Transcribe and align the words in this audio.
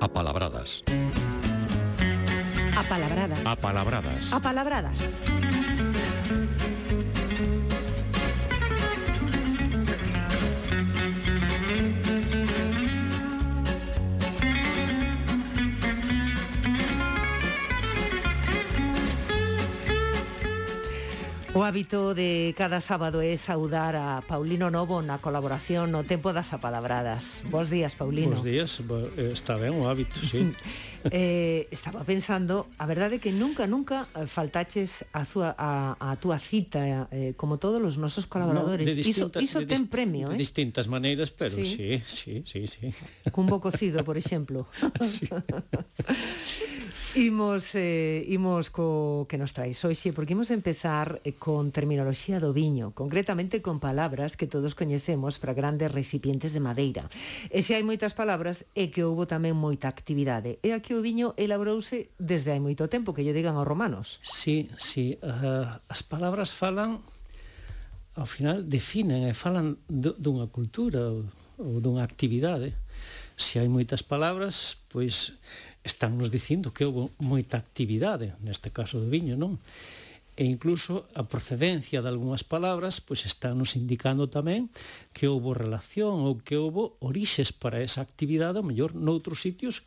Apalabradas. 0.00 0.82
Apalabradas. 2.74 3.44
Apalabradas. 3.44 4.32
Apalabradas. 4.32 5.10
hábito 21.70 22.14
de 22.18 22.52
cada 22.58 22.80
sábado 22.80 23.22
é 23.22 23.38
saudar 23.38 23.94
a 23.94 24.26
Paulino 24.26 24.74
Novo 24.74 25.06
na 25.06 25.22
colaboración 25.22 25.94
no 25.94 26.02
Tempo 26.02 26.34
das 26.34 26.50
Apalabradas. 26.50 27.46
Bos 27.46 27.70
días, 27.70 27.94
Paulino. 27.94 28.34
Bos 28.34 28.42
días, 28.42 28.82
eh, 28.82 29.30
está 29.30 29.54
ben 29.54 29.78
o 29.78 29.86
hábito, 29.86 30.18
sí. 30.18 30.50
eh, 31.10 31.68
estaba 31.70 32.04
pensando, 32.04 32.68
a 32.76 32.84
verdade 32.84 33.18
que 33.18 33.32
nunca, 33.32 33.66
nunca 33.66 34.06
eh, 34.14 34.26
faltaches 34.26 35.04
a, 35.12 35.24
súa, 35.24 35.56
a, 35.56 35.96
a 35.96 36.16
túa 36.20 36.38
cita 36.38 37.08
eh, 37.10 37.32
como 37.36 37.56
todos 37.56 37.80
os 37.80 37.96
nosos 37.96 38.26
colaboradores. 38.26 38.86
No, 38.86 38.94
distinta, 38.94 39.40
iso, 39.40 39.60
iso 39.62 39.68
ten 39.68 39.88
premio, 39.88 40.28
eh? 40.28 40.34
de 40.34 40.36
eh? 40.36 40.44
distintas 40.44 40.86
maneiras, 40.88 41.30
pero 41.32 41.56
sí, 41.56 42.02
sí, 42.04 42.42
sí, 42.44 42.44
sí. 42.44 42.66
sí. 42.66 42.86
Cun 43.32 43.46
bo 43.48 43.60
cocido, 43.60 44.04
por 44.04 44.20
exemplo. 44.20 44.68
sí. 45.00 45.28
imos, 47.14 47.74
eh, 47.74 48.24
imos 48.28 48.70
co 48.70 49.26
que 49.28 49.38
nos 49.38 49.52
traes 49.52 49.82
hoxe, 49.82 50.12
porque 50.14 50.34
imos 50.38 50.50
empezar 50.54 51.18
eh, 51.24 51.34
con 51.34 51.74
terminoloxía 51.74 52.38
do 52.38 52.54
viño, 52.54 52.94
concretamente 52.94 53.58
con 53.62 53.82
palabras 53.82 54.38
que 54.38 54.46
todos 54.46 54.78
coñecemos 54.78 55.42
para 55.42 55.54
grandes 55.54 55.90
recipientes 55.90 56.54
de 56.54 56.62
madeira. 56.62 57.10
E 57.50 57.66
se 57.66 57.74
hai 57.74 57.82
moitas 57.82 58.14
palabras, 58.14 58.62
é 58.78 58.94
que 58.94 59.02
houbo 59.02 59.26
tamén 59.26 59.58
moita 59.58 59.90
actividade. 59.90 60.62
E 60.62 60.70
aquí 60.70 60.89
que 60.90 60.98
o 60.98 61.06
viño 61.06 61.38
elaborouse 61.38 62.10
desde 62.18 62.50
hai 62.50 62.58
moito 62.58 62.90
tempo, 62.90 63.14
que 63.14 63.22
lle 63.22 63.30
digan 63.30 63.54
aos 63.54 63.62
romanos. 63.62 64.18
Sí, 64.26 64.66
sí, 64.74 65.14
uh, 65.22 65.78
as 65.86 66.02
palabras 66.02 66.50
falan 66.50 66.98
ao 68.18 68.26
final 68.26 68.66
definen 68.66 69.30
e 69.30 69.30
falan 69.30 69.78
dunha 69.86 70.50
cultura 70.50 71.14
ou, 71.14 71.30
ou 71.62 71.78
dunha 71.78 72.02
actividade. 72.02 72.74
Se 73.38 73.62
hai 73.62 73.70
moitas 73.70 74.02
palabras, 74.02 74.82
pois 74.90 75.38
están 75.86 76.18
nos 76.18 76.26
dicindo 76.26 76.74
que 76.74 76.82
houve 76.82 77.14
moita 77.22 77.54
actividade, 77.54 78.34
neste 78.42 78.74
caso 78.74 78.98
do 78.98 79.06
viño, 79.06 79.38
non? 79.38 79.62
e 80.40 80.44
incluso 80.48 81.04
a 81.14 81.28
procedencia 81.28 82.00
de 82.00 82.08
algunhas 82.08 82.42
palabras 82.42 82.98
pois 82.98 83.28
están 83.28 83.60
nos 83.60 83.76
indicando 83.76 84.32
tamén 84.32 84.72
que 85.12 85.28
houve 85.28 85.52
relación 85.52 86.24
ou 86.24 86.40
que 86.40 86.56
houve 86.56 86.96
orixes 86.98 87.52
para 87.52 87.84
esa 87.84 88.00
actividade, 88.00 88.56
ou 88.56 88.64
mellor 88.64 88.96
noutros 88.96 89.44
sitios 89.44 89.84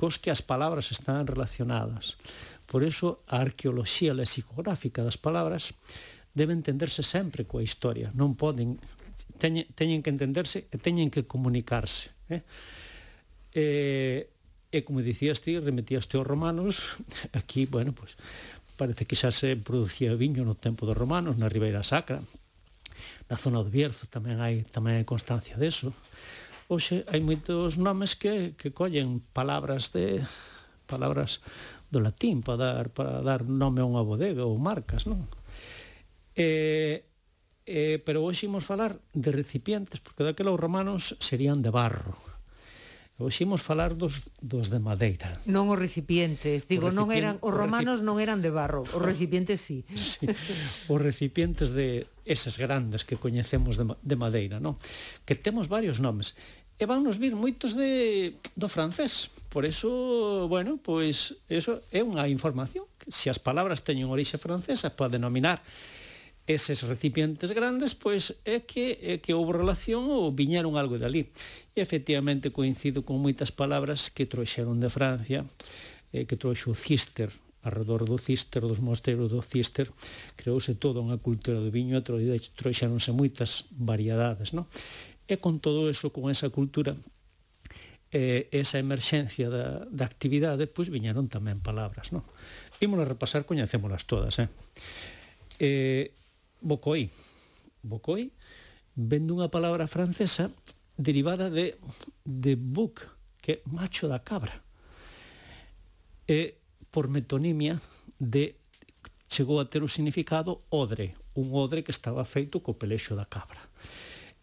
pois 0.00 0.16
que 0.16 0.32
as 0.32 0.40
palabras 0.40 0.88
están 0.96 1.28
relacionadas. 1.28 2.16
Por 2.64 2.80
eso 2.88 3.20
a 3.28 3.44
arqueoloxía 3.44 4.16
lexicográfica 4.16 5.04
das 5.04 5.20
palabras 5.20 5.76
debe 6.32 6.56
entenderse 6.56 7.04
sempre 7.04 7.44
coa 7.44 7.60
historia, 7.60 8.08
non 8.16 8.32
poden 8.32 8.80
teñen, 9.36 9.68
teñen 9.76 10.00
que 10.00 10.08
entenderse 10.08 10.72
e 10.72 10.76
teñen 10.80 11.12
que 11.12 11.28
comunicarse, 11.28 12.16
eh? 12.32 12.40
E, 13.52 13.66
e 14.72 14.78
como 14.86 15.04
dicías 15.04 15.44
ti, 15.44 15.60
remetías 15.60 16.08
ti 16.08 16.16
aos 16.16 16.24
romanos, 16.24 16.96
aquí, 17.36 17.68
bueno, 17.68 17.92
pues, 17.92 18.16
parece 18.80 19.04
que 19.04 19.18
xa 19.20 19.28
se 19.28 19.60
producía 19.60 20.16
viño 20.16 20.48
no 20.48 20.56
tempo 20.56 20.88
dos 20.88 20.96
romanos 20.96 21.36
na 21.36 21.52
Ribeira 21.52 21.84
Sacra. 21.84 22.24
Na 23.28 23.36
zona 23.36 23.60
do 23.60 23.68
Bierzo 23.68 24.08
tamén 24.08 24.40
hai 24.40 24.64
tamén 24.72 24.96
hai 24.96 25.04
constancia 25.04 25.60
deso 25.60 25.92
hoxe 26.70 27.02
hai 27.10 27.18
moitos 27.18 27.74
nomes 27.74 28.14
que, 28.14 28.54
que 28.54 28.70
collen 28.70 29.18
palabras 29.34 29.90
de 29.90 30.22
palabras 30.86 31.42
do 31.90 31.98
latín 31.98 32.46
para 32.46 32.86
dar, 32.86 32.86
para 32.94 33.18
dar 33.26 33.42
nome 33.42 33.82
a 33.82 33.88
unha 33.90 34.06
bodega 34.06 34.46
ou 34.46 34.54
marcas, 34.54 35.10
non? 35.10 35.26
Eh, 36.38 37.02
eh, 37.66 37.98
pero 38.06 38.22
hoxe 38.22 38.46
imos 38.46 38.62
falar 38.62 39.02
de 39.10 39.30
recipientes, 39.34 39.98
porque 39.98 40.22
daquela 40.22 40.54
os 40.54 40.62
romanos 40.62 41.18
serían 41.18 41.58
de 41.58 41.74
barro. 41.74 42.14
Hoxe 43.20 43.44
imos 43.44 43.60
falar 43.60 43.92
dos, 44.00 44.32
dos 44.40 44.72
de 44.72 44.80
madeira. 44.80 45.36
Non 45.44 45.68
os 45.68 45.76
recipientes, 45.76 46.64
digo, 46.64 46.88
os 46.88 46.96
non 46.96 47.12
eran 47.12 47.36
os 47.44 47.52
romanos 47.52 48.00
non 48.00 48.16
eran 48.16 48.40
de 48.40 48.48
barro, 48.48 48.86
os 48.86 49.02
recipientes 49.02 49.60
sí. 49.60 49.84
sí. 49.92 50.24
Os 50.88 50.96
recipientes 51.02 51.76
de 51.76 52.08
esas 52.24 52.56
grandes 52.56 53.04
que 53.04 53.20
coñecemos 53.20 53.76
de, 53.76 53.92
de 53.92 54.16
madeira, 54.16 54.56
non? 54.56 54.80
Que 55.28 55.36
temos 55.36 55.68
varios 55.68 56.00
nomes 56.00 56.32
e 56.80 56.88
van 56.88 57.04
nos 57.04 57.20
vir 57.20 57.36
moitos 57.36 57.76
de, 57.76 58.40
do 58.56 58.64
francés. 58.72 59.28
Por 59.52 59.68
eso, 59.68 60.48
bueno, 60.48 60.80
pois 60.80 61.36
eso 61.52 61.84
é 61.92 62.00
unha 62.00 62.24
información. 62.24 62.88
Se 63.04 63.28
as 63.28 63.36
palabras 63.36 63.84
teñen 63.84 64.08
orixe 64.08 64.40
francesa 64.40 64.88
para 64.96 65.12
denominar 65.12 65.60
eses 66.48 66.82
recipientes 66.82 67.52
grandes, 67.52 67.92
pois 67.92 68.32
é 68.48 68.64
que 68.64 68.96
é 69.04 69.20
que 69.20 69.36
houve 69.36 69.60
relación 69.60 70.08
ou 70.08 70.32
viñeron 70.32 70.80
algo 70.80 70.96
de 70.96 71.04
ali. 71.04 71.22
E 71.76 71.84
efectivamente 71.84 72.48
coincido 72.48 73.04
con 73.04 73.20
moitas 73.20 73.52
palabras 73.52 74.08
que 74.08 74.24
trouxeron 74.24 74.80
de 74.80 74.88
Francia, 74.88 75.44
eh, 76.16 76.24
que 76.24 76.40
trouxo 76.40 76.72
Cister, 76.72 77.28
arredor 77.62 78.08
do 78.08 78.16
Cister, 78.16 78.64
dos 78.64 78.80
mosteiros 78.80 79.28
do 79.28 79.44
Cister, 79.44 79.92
creouse 80.34 80.74
toda 80.80 81.04
unha 81.04 81.20
cultura 81.20 81.60
do 81.60 81.68
viño 81.68 82.00
e 82.00 82.40
trouxeronse 82.56 83.12
moitas 83.12 83.68
variedades, 83.70 84.56
non? 84.56 84.64
E 85.30 85.38
con 85.38 85.62
todo 85.62 85.86
eso, 85.86 86.10
con 86.10 86.26
esa 86.26 86.50
cultura 86.50 86.98
eh, 88.10 88.50
esa 88.50 88.82
emerxencia 88.82 89.46
da, 89.46 89.86
da 89.86 90.04
actividade, 90.04 90.66
pois 90.66 90.90
viñeron 90.90 91.30
tamén 91.30 91.62
palabras, 91.62 92.10
non? 92.10 92.26
Ímonos 92.82 93.06
repasar, 93.06 93.46
coñecémolas 93.46 94.10
todas, 94.10 94.42
eh? 94.42 94.50
eh 95.62 96.10
Bocoi. 96.58 97.06
Bocoi 97.86 98.34
ven 98.98 99.30
dunha 99.30 99.46
palabra 99.46 99.86
francesa 99.86 100.50
derivada 100.98 101.46
de, 101.48 101.78
de 102.26 102.58
buc, 102.58 103.06
que 103.38 103.62
é 103.62 103.70
macho 103.70 104.10
da 104.10 104.18
cabra. 104.18 104.58
E 106.26 106.58
por 106.90 107.06
metonimia 107.06 107.78
de 108.18 108.58
chegou 109.30 109.62
a 109.62 109.70
ter 109.70 109.86
o 109.86 109.88
significado 109.88 110.66
odre, 110.74 111.14
un 111.38 111.54
odre 111.54 111.86
que 111.86 111.94
estaba 111.94 112.26
feito 112.26 112.58
co 112.58 112.74
pelexo 112.74 113.14
da 113.14 113.30
cabra. 113.30 113.69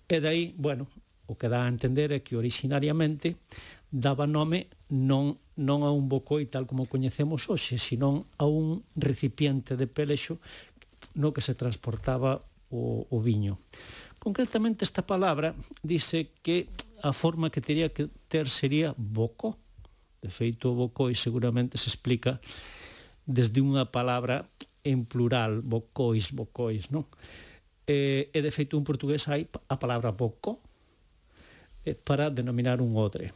E 0.07 0.23
dai, 0.23 0.55
bueno, 0.55 0.87
o 1.27 1.35
que 1.35 1.51
dá 1.51 1.67
a 1.67 1.71
entender 1.71 2.15
é 2.15 2.23
que 2.23 2.39
originariamente 2.39 3.35
daba 3.91 4.23
nome 4.23 4.71
non, 4.87 5.35
non 5.59 5.83
a 5.83 5.91
un 5.91 6.07
bocoi 6.07 6.47
tal 6.47 6.63
como 6.63 6.87
coñecemos 6.87 7.51
hoxe, 7.51 7.75
senón 7.75 8.23
a 8.39 8.47
un 8.47 8.87
recipiente 8.95 9.75
de 9.75 9.87
pelexo 9.87 10.39
no 11.19 11.35
que 11.35 11.43
se 11.43 11.59
transportaba 11.59 12.39
o, 12.71 13.03
o 13.11 13.17
viño. 13.19 13.59
Concretamente 14.19 14.87
esta 14.87 15.03
palabra 15.03 15.55
dice 15.83 16.31
que 16.39 16.71
a 17.03 17.11
forma 17.11 17.51
que 17.51 17.59
teria 17.59 17.91
que 17.91 18.07
ter 18.27 18.47
sería 18.47 18.95
boco. 18.97 19.59
De 20.23 20.31
feito, 20.31 20.71
o 20.71 20.87
bocoi 20.87 21.13
seguramente 21.13 21.77
se 21.77 21.91
explica 21.91 22.39
desde 23.27 23.59
unha 23.59 23.91
palabra 23.91 24.47
en 24.87 25.03
plural, 25.03 25.59
bocois, 25.61 26.31
bocois, 26.31 26.89
non? 26.95 27.03
eh, 27.87 28.29
e 28.35 28.39
de 28.43 28.51
feito 28.51 28.75
un 28.75 28.83
portugués 28.83 29.31
hai 29.31 29.47
a 29.71 29.79
palabra 29.79 30.11
boco 30.11 30.59
eh, 31.87 31.95
para 31.95 32.29
denominar 32.29 32.83
un 32.83 32.99
odre. 32.99 33.31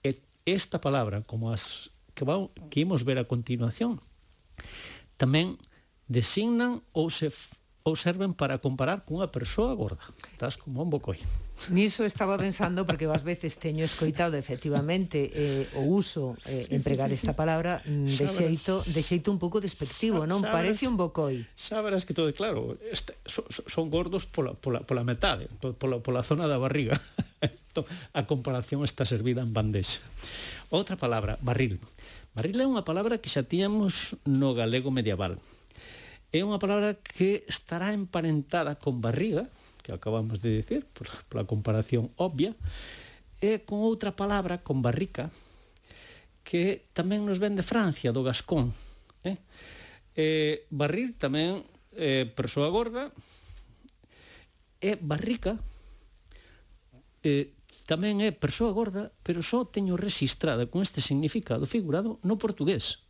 E 0.00 0.14
esta 0.46 0.78
palabra, 0.78 1.26
como 1.26 1.50
as 1.50 1.90
que, 2.14 2.22
vamos, 2.22 2.54
que 2.70 2.86
imos 2.86 3.02
ver 3.02 3.18
a 3.18 3.28
continuación, 3.28 3.98
tamén 5.18 5.58
designan 6.06 6.86
ou 6.94 7.10
se 7.10 7.34
ou 7.86 7.94
serven 7.94 8.34
para 8.34 8.58
comparar 8.58 9.06
cunha 9.06 9.30
persoa 9.30 9.70
gorda. 9.78 10.02
Estás 10.34 10.58
como 10.58 10.82
un 10.82 10.90
bocoi. 10.90 11.22
Niso 11.70 12.02
estaba 12.02 12.34
pensando 12.34 12.82
porque 12.82 13.06
ás 13.06 13.22
veces 13.22 13.62
teño 13.62 13.86
escoitado 13.86 14.34
efectivamente 14.34 15.30
eh, 15.30 15.70
o 15.78 15.86
uso 15.86 16.34
eh, 16.50 16.66
sí, 16.66 16.74
empregar 16.74 17.14
sí, 17.14 17.14
sí, 17.14 17.18
esta 17.22 17.32
sí. 17.32 17.38
palabra 17.38 17.86
mm, 17.86 18.10
de 18.10 18.26
sabrás, 18.26 18.34
xeito 18.34 18.74
de 18.90 19.02
xeito 19.06 19.30
un 19.30 19.38
pouco 19.38 19.62
despectivo, 19.62 20.26
non? 20.26 20.42
xa 20.42 20.50
Parece 20.50 20.90
un 20.90 20.98
bocoi. 20.98 21.46
Xa 21.54 21.78
verás 21.78 22.02
que 22.02 22.10
todo 22.10 22.26
é 22.26 22.34
claro. 22.34 22.74
Este, 22.90 23.14
so, 23.22 23.46
so, 23.54 23.62
son 23.70 23.86
gordos 23.86 24.26
pola, 24.26 24.58
pola, 24.58 24.82
pola 24.82 25.06
metade, 25.06 25.46
pola, 25.78 26.02
pola 26.02 26.26
zona 26.26 26.50
da 26.50 26.58
barriga. 26.58 26.98
Entón, 27.46 27.86
a 28.18 28.26
comparación 28.26 28.82
está 28.82 29.06
servida 29.06 29.46
en 29.46 29.54
bandexa. 29.54 30.02
Outra 30.74 30.98
palabra, 30.98 31.38
barril. 31.38 31.78
Barril 32.34 32.58
é 32.58 32.66
unha 32.66 32.82
palabra 32.82 33.22
que 33.22 33.30
xa 33.30 33.46
tíamos 33.46 34.18
no 34.26 34.58
galego 34.58 34.90
medieval 34.90 35.38
é 36.34 36.42
unha 36.42 36.58
palabra 36.58 36.98
que 36.98 37.46
estará 37.46 37.94
emparentada 37.94 38.74
con 38.76 38.98
barriga, 38.98 39.46
que 39.86 39.94
acabamos 39.94 40.42
de 40.42 40.62
decir, 40.62 40.82
por, 40.90 41.06
pola 41.30 41.46
comparación 41.46 42.10
obvia, 42.18 42.54
e 43.38 43.62
con 43.62 43.84
outra 43.84 44.16
palabra, 44.16 44.64
con 44.64 44.82
barrica, 44.82 45.30
que 46.46 46.86
tamén 46.94 47.26
nos 47.26 47.38
ven 47.42 47.58
de 47.58 47.66
Francia, 47.66 48.10
do 48.10 48.26
Gascón. 48.26 48.70
Eh? 49.26 49.38
Eh, 50.16 50.66
barril 50.70 51.14
tamén 51.18 51.66
é 51.94 52.22
eh, 52.22 52.24
persoa 52.26 52.70
gorda, 52.70 53.10
e 54.82 54.94
barrica, 55.00 55.58
eh, 57.26 57.56
tamén 57.86 58.22
é 58.22 58.30
persoa 58.34 58.74
gorda, 58.74 59.14
pero 59.22 59.42
só 59.42 59.66
teño 59.66 59.96
registrada 59.96 60.66
con 60.66 60.82
este 60.82 61.00
significado 61.00 61.66
figurado 61.66 62.18
no 62.26 62.36
portugués. 62.36 63.06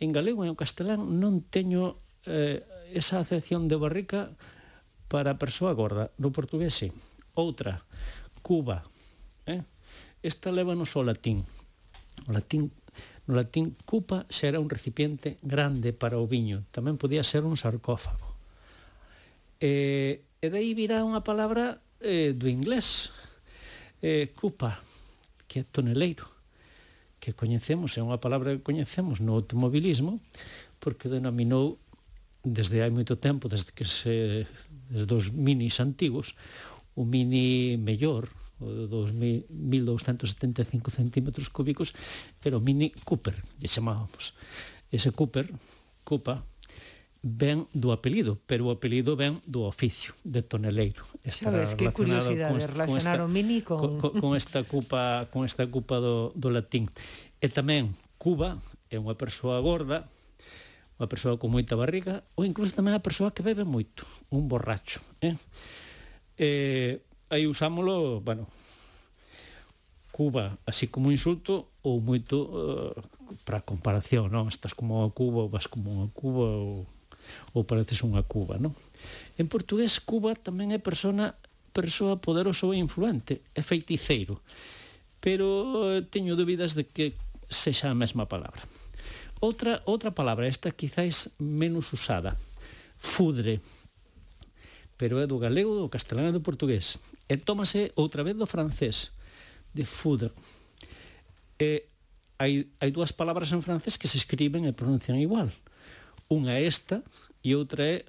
En 0.00 0.10
galego 0.10 0.42
e 0.42 0.50
en 0.50 0.58
castelán 0.58 1.20
non 1.22 1.46
teño 1.46 2.01
eh, 2.26 2.62
esa 2.92 3.20
acepción 3.20 3.68
de 3.68 3.76
borrica 3.76 4.30
para 5.08 5.34
a 5.34 5.40
persoa 5.40 5.72
gorda 5.72 6.12
no 6.16 6.32
portuguese. 6.32 6.92
Outra, 7.34 7.84
Cuba. 8.42 8.84
Eh? 9.46 9.62
Esta 10.22 10.50
leva 10.50 10.74
no 10.74 10.84
ao 10.84 11.02
latín. 11.06 11.46
O 12.28 12.32
latín 12.34 12.70
no 13.26 13.38
latín 13.38 13.78
cupa 13.86 14.26
será 14.28 14.58
un 14.58 14.68
recipiente 14.68 15.38
grande 15.42 15.94
para 15.94 16.18
o 16.18 16.26
viño. 16.26 16.66
Tamén 16.74 16.98
podía 16.98 17.22
ser 17.22 17.46
un 17.46 17.54
sarcófago. 17.54 18.34
Eh, 19.62 20.26
e 20.42 20.46
dai 20.50 20.74
virá 20.74 21.06
unha 21.06 21.22
palabra 21.22 21.78
eh, 22.02 22.34
do 22.34 22.50
inglés, 22.50 23.14
eh, 24.02 24.34
cupa, 24.34 24.82
que 25.46 25.62
é 25.62 25.64
toneleiro, 25.64 26.26
que 27.22 27.30
coñecemos, 27.30 27.94
é 27.94 28.02
unha 28.02 28.18
palabra 28.18 28.58
que 28.58 28.66
coñecemos 28.66 29.22
no 29.22 29.38
automobilismo, 29.38 30.18
porque 30.82 31.06
denominou 31.06 31.78
desde 32.42 32.82
hai 32.82 32.90
moito 32.90 33.18
tempo, 33.18 33.46
desde 33.46 33.70
que 33.70 33.86
se 33.86 34.46
desde 34.90 35.06
dos 35.06 35.30
minis 35.32 35.78
antigos, 35.78 36.34
o 36.94 37.06
mini 37.06 37.78
mellor, 37.78 38.28
o 38.60 38.68
de 38.68 38.86
2.275 38.86 40.90
centímetros 40.90 41.48
cúbicos, 41.48 41.94
era 42.44 42.58
o 42.58 42.62
mini 42.62 42.92
Cooper, 43.06 43.34
lle 43.58 43.70
chamábamos. 43.70 44.34
Ese 44.92 45.10
Cooper, 45.14 45.48
Cupa, 46.04 46.44
ven 47.22 47.70
do 47.70 47.94
apelido, 47.94 48.42
pero 48.50 48.66
o 48.66 48.74
apelido 48.74 49.14
ven 49.14 49.38
do 49.46 49.62
oficio 49.62 50.10
de 50.26 50.42
toneleiro. 50.42 51.06
Estará 51.22 51.62
Sabes, 51.62 51.78
que 51.78 51.86
curiosidade 51.94 52.50
con, 52.50 52.58
esta, 52.58 52.86
con 52.86 52.96
esta, 52.98 53.22
o 53.22 53.30
mini 53.30 53.62
con... 53.62 54.02
con... 54.02 54.18
Con, 54.18 54.34
esta 54.34 54.66
cupa, 54.66 55.30
con 55.30 55.46
esta 55.46 55.62
cupa 55.70 56.02
do, 56.02 56.34
do 56.34 56.50
latín. 56.50 56.90
E 57.38 57.46
tamén 57.46 57.94
Cuba 58.18 58.58
é 58.90 58.98
unha 58.98 59.14
persoa 59.14 59.62
gorda, 59.62 60.10
a 60.98 61.06
persoa 61.06 61.40
con 61.40 61.54
moita 61.54 61.78
barriga, 61.78 62.24
ou 62.36 62.44
incluso 62.44 62.76
tamén 62.76 62.96
a 62.96 63.04
persoa 63.04 63.32
que 63.32 63.44
bebe 63.44 63.64
moito, 63.64 64.04
un 64.28 64.48
borracho. 64.50 65.00
Eh? 65.24 65.36
Eh, 66.36 67.00
aí 67.32 67.44
usámolo, 67.48 68.20
bueno, 68.20 68.48
Cuba 70.12 70.58
así 70.68 70.92
como 70.92 71.08
insulto 71.08 71.72
ou 71.80 72.04
moito 72.04 72.36
eh, 72.36 72.92
uh, 72.92 73.36
para 73.48 73.64
comparación, 73.64 74.28
non? 74.28 74.46
Estás 74.52 74.76
como 74.76 75.02
a 75.02 75.10
Cuba 75.10 75.48
ou 75.48 75.50
vas 75.50 75.64
como 75.66 76.04
a 76.04 76.08
Cuba 76.12 76.46
ou, 76.52 76.84
ou 77.56 77.64
pareces 77.64 78.04
unha 78.04 78.20
Cuba, 78.20 78.60
non? 78.60 78.76
En 79.40 79.48
portugués, 79.48 79.96
Cuba 80.04 80.36
tamén 80.36 80.76
é 80.76 80.78
persona 80.78 81.32
persoa 81.72 82.20
poderosa 82.20 82.68
ou 82.68 82.76
influente, 82.76 83.40
é 83.56 83.64
feiticeiro. 83.64 84.44
Pero 85.24 85.96
eh, 85.96 86.04
teño 86.04 86.36
dúbidas 86.36 86.76
de 86.76 86.84
que 86.84 87.16
sexa 87.48 87.88
a 87.88 87.96
mesma 87.96 88.28
palabra. 88.28 88.68
Outra, 89.42 89.82
outra 89.90 90.14
palabra, 90.14 90.46
esta 90.46 90.70
quizáis 90.70 91.26
menos 91.34 91.90
usada, 91.90 92.38
fudre, 92.94 93.58
pero 94.94 95.18
é 95.18 95.26
do 95.26 95.34
galego, 95.34 95.74
do 95.74 95.90
castelano 95.90 96.30
e 96.30 96.36
do 96.38 96.46
portugués. 96.46 96.94
E 97.26 97.34
tómase 97.34 97.90
outra 97.98 98.22
vez 98.22 98.38
do 98.38 98.46
francés, 98.46 99.10
de 99.74 99.82
foudre. 99.82 100.30
E 101.58 101.90
hai, 102.38 102.70
hai 102.78 102.94
dúas 102.94 103.10
palabras 103.10 103.50
en 103.50 103.66
francés 103.66 103.98
que 103.98 104.06
se 104.06 104.14
escriben 104.14 104.62
e 104.62 104.78
pronuncian 104.78 105.18
igual. 105.18 105.50
Unha 106.30 106.54
é 106.54 106.62
esta 106.62 107.02
e 107.42 107.58
outra 107.58 107.82
é 107.82 108.06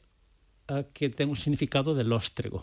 a 0.69 0.85
que 0.85 1.09
ten 1.09 1.33
un 1.33 1.39
significado 1.41 1.97
de 1.97 2.05
lóstrego, 2.05 2.61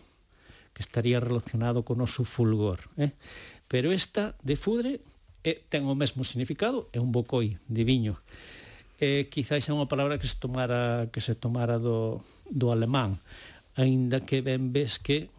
que 0.70 0.86
estaría 0.86 1.18
relacionado 1.18 1.82
con 1.82 1.98
o 1.98 2.06
noso 2.06 2.22
fulgor. 2.22 2.86
Eh? 3.02 3.18
Pero 3.66 3.90
esta 3.90 4.38
de 4.46 4.54
fudre 4.54 5.02
é, 5.42 5.58
ten 5.66 5.90
o 5.90 5.98
mesmo 5.98 6.22
significado, 6.22 6.86
é 6.94 7.02
un 7.02 7.10
bocoi 7.10 7.58
de 7.66 7.82
viño 7.82 8.14
eh, 9.00 9.26
quizáis 9.32 9.64
é 9.66 9.72
unha 9.72 9.88
palabra 9.88 10.20
que 10.20 10.28
se 10.28 10.36
tomara, 10.36 11.08
que 11.08 11.24
se 11.24 11.32
tomara 11.32 11.80
do, 11.80 12.20
do 12.52 12.68
alemán, 12.68 13.18
aínda 13.72 14.20
que 14.20 14.44
ben 14.44 14.76
ves 14.76 15.00
que 15.00 15.32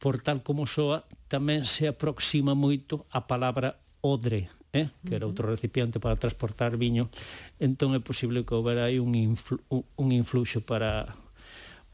por 0.00 0.24
tal 0.24 0.40
como 0.40 0.64
soa 0.64 1.04
tamén 1.28 1.68
se 1.68 1.84
aproxima 1.84 2.56
moito 2.56 3.04
a 3.12 3.28
palabra 3.28 3.76
odre, 4.00 4.48
eh? 4.72 4.88
que 5.04 5.12
era 5.12 5.28
outro 5.28 5.52
recipiente 5.52 6.00
para 6.00 6.16
transportar 6.16 6.80
viño, 6.80 7.12
entón 7.60 7.92
é 7.92 8.00
posible 8.00 8.48
que 8.48 8.56
houbera 8.56 8.88
aí 8.88 8.96
un, 8.96 9.12
influ, 9.12 9.60
un 9.68 10.08
influxo 10.16 10.64
para, 10.64 11.12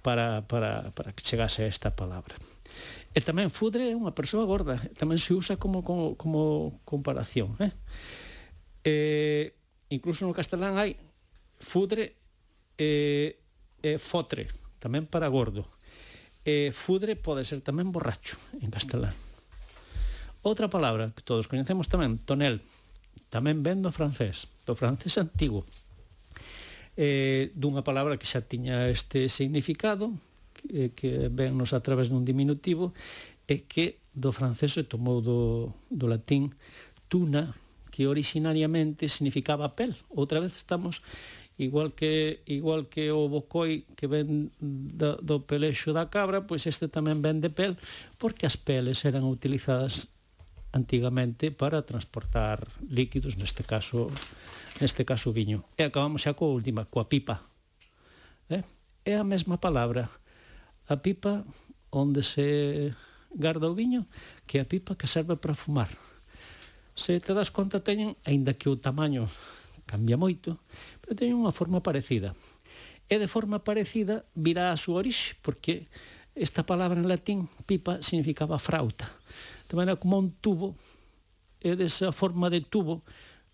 para, 0.05 0.47
para, 0.47 0.95
para 0.95 1.11
que 1.11 1.27
chegase 1.27 1.67
a 1.67 1.71
esta 1.71 1.91
palabra. 1.91 2.39
E 3.13 3.21
tamén 3.21 3.51
fudre 3.51 3.91
é 3.91 3.99
unha 3.99 4.15
persoa 4.15 4.47
gorda, 4.47 4.79
tamén 4.95 5.19
se 5.19 5.35
usa 5.35 5.59
como, 5.59 5.83
como, 5.83 6.15
como 6.15 6.81
comparación. 6.87 7.59
Eh? 7.59 7.73
Eh, 8.85 9.47
incluso 9.93 10.25
no 10.25 10.33
castelán 10.33 10.81
hai 10.81 10.97
fudre 11.61 12.17
e 12.81 13.37
eh, 13.85 13.95
eh, 13.95 13.99
fotre, 14.01 14.49
tamén 14.81 15.05
para 15.05 15.29
gordo. 15.29 15.69
Eh, 16.43 16.73
fudre 16.73 17.15
pode 17.15 17.45
ser 17.45 17.61
tamén 17.61 17.93
borracho 17.93 18.41
en 18.59 18.73
castelán. 18.73 19.15
Outra 20.43 20.67
palabra 20.67 21.15
que 21.15 21.23
todos 21.23 21.47
coñecemos 21.47 21.87
tamén, 21.87 22.19
tonel, 22.19 22.65
tamén 23.31 23.63
ven 23.63 23.85
do 23.85 23.95
francés, 23.95 24.51
do 24.67 24.75
francés 24.75 25.15
antigo. 25.21 25.63
Eh, 26.99 27.55
dunha 27.55 27.87
palabra 27.87 28.19
que 28.19 28.27
xa 28.27 28.43
tiña 28.43 28.91
este 28.91 29.31
significado, 29.31 30.11
que, 30.57 30.91
que 30.97 31.31
vennos 31.31 31.77
a 31.77 31.81
través 31.85 32.11
dun 32.11 32.27
diminutivo, 32.27 32.91
e 33.47 33.69
que 33.69 34.03
do 34.17 34.35
francés 34.35 34.75
se 34.75 34.83
tomou 34.83 35.23
do, 35.23 35.71
do 35.93 36.07
latín 36.11 36.51
tuna, 37.07 37.55
que 37.93 38.09
originariamente 38.09 39.13
significaba 39.13 39.77
pel. 39.77 39.93
Outra 40.09 40.41
vez 40.41 40.57
estamos 40.57 41.05
igual 41.61 41.93
que 41.93 42.41
igual 42.49 42.89
que 42.89 43.13
o 43.13 43.29
bocoi 43.29 43.85
que 43.93 44.09
ven 44.09 44.49
do, 44.59 45.21
do 45.21 45.45
pelexo 45.45 45.93
da 45.93 46.09
cabra, 46.09 46.49
pois 46.49 46.65
este 46.65 46.89
tamén 46.89 47.21
ven 47.21 47.45
de 47.45 47.53
pel, 47.53 47.77
porque 48.17 48.49
as 48.49 48.57
peles 48.57 49.05
eran 49.05 49.29
utilizadas 49.29 50.09
antigamente 50.73 51.53
para 51.53 51.85
transportar 51.85 52.65
líquidos, 52.89 53.37
neste 53.37 53.61
caso 53.61 54.09
neste 54.81 55.05
caso 55.05 55.37
viño. 55.37 55.69
E 55.77 55.85
acabamos 55.85 56.25
xa 56.25 56.33
coa 56.33 56.57
última, 56.57 56.89
coa 56.89 57.05
pipa. 57.05 57.45
Eh? 58.49 58.65
É 59.05 59.15
a 59.21 59.29
mesma 59.29 59.61
palabra. 59.61 60.09
A 60.89 60.97
pipa 60.97 61.45
onde 61.93 62.25
se 62.25 62.97
garda 63.37 63.69
o 63.69 63.77
viño 63.77 64.09
que 64.49 64.57
a 64.59 64.65
pipa 64.65 64.97
que 64.97 65.07
serve 65.07 65.37
para 65.37 65.53
fumar 65.53 65.93
se 66.95 67.21
te 67.21 67.33
das 67.33 67.51
conta 67.51 67.81
teñen, 67.81 68.17
aínda 68.25 68.57
que 68.57 68.69
o 68.69 68.77
tamaño 68.77 69.29
cambia 69.89 70.21
moito, 70.21 70.61
pero 71.01 71.17
teñen 71.17 71.41
unha 71.41 71.55
forma 71.55 71.81
parecida. 71.81 72.37
E 73.09 73.21
de 73.21 73.29
forma 73.29 73.61
parecida 73.61 74.25
virá 74.33 74.73
a 74.73 74.81
súa 74.81 75.05
orixe, 75.05 75.37
porque 75.45 75.89
esta 76.33 76.65
palabra 76.65 77.01
en 77.01 77.09
latín, 77.09 77.49
pipa, 77.69 78.01
significaba 78.01 78.57
frauta. 78.57 79.09
De 79.69 79.77
maneira 79.77 80.01
como 80.01 80.17
un 80.17 80.33
tubo, 80.33 80.77
e 81.61 81.77
desa 81.77 82.11
forma 82.11 82.49
de 82.49 82.65
tubo, 82.65 83.05